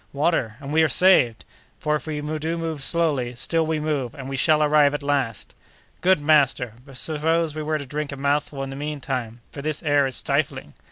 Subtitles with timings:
[0.13, 0.55] water!
[0.59, 1.45] and we are saved;
[1.77, 5.53] for if we do move slowly, still we move, and we shall arrive at last!"
[6.01, 6.73] "Good, master!
[6.83, 10.07] but suppose we were to drink a mouthful in the mean time, for this air
[10.07, 10.73] is stifling?"